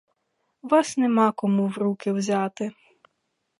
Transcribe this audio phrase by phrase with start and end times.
[0.61, 2.71] Вас нема кому в руки взяти.